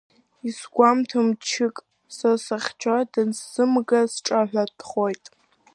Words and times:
Исызгәамҭо 0.47 1.19
мчык 1.27 1.75
са 2.15 2.31
сахьчоит, 2.45 3.09
данысзымга 3.13 3.99
сҿаҳәатәхоит! 4.11 5.25